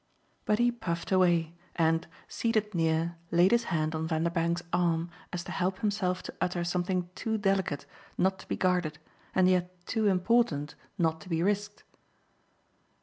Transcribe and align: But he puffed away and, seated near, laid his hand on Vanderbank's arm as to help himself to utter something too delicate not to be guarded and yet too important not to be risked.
But 0.45 0.57
he 0.57 0.71
puffed 0.71 1.11
away 1.11 1.53
and, 1.75 2.07
seated 2.27 2.73
near, 2.73 3.17
laid 3.29 3.51
his 3.51 3.65
hand 3.65 3.93
on 3.93 4.07
Vanderbank's 4.07 4.63
arm 4.73 5.11
as 5.31 5.43
to 5.43 5.51
help 5.51 5.77
himself 5.77 6.23
to 6.23 6.33
utter 6.41 6.63
something 6.63 7.07
too 7.13 7.37
delicate 7.37 7.85
not 8.17 8.39
to 8.39 8.47
be 8.47 8.57
guarded 8.57 8.97
and 9.35 9.47
yet 9.47 9.85
too 9.85 10.07
important 10.07 10.73
not 10.97 11.21
to 11.21 11.29
be 11.29 11.43
risked. 11.43 11.83